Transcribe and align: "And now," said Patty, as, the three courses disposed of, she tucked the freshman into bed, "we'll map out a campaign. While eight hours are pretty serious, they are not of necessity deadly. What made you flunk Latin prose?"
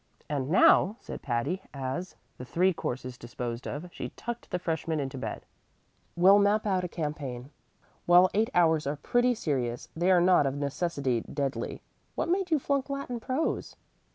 "And 0.27 0.49
now," 0.49 0.95
said 0.99 1.21
Patty, 1.21 1.61
as, 1.75 2.15
the 2.39 2.43
three 2.43 2.73
courses 2.73 3.19
disposed 3.19 3.67
of, 3.67 3.87
she 3.93 4.09
tucked 4.15 4.49
the 4.49 4.57
freshman 4.57 4.99
into 4.99 5.15
bed, 5.15 5.45
"we'll 6.15 6.39
map 6.39 6.65
out 6.65 6.83
a 6.83 6.87
campaign. 6.87 7.51
While 8.07 8.27
eight 8.33 8.49
hours 8.55 8.87
are 8.87 8.95
pretty 8.95 9.35
serious, 9.35 9.89
they 9.95 10.09
are 10.09 10.19
not 10.19 10.47
of 10.47 10.55
necessity 10.55 11.21
deadly. 11.31 11.83
What 12.15 12.29
made 12.29 12.49
you 12.49 12.57
flunk 12.57 12.89
Latin 12.89 13.19
prose?" 13.19 13.75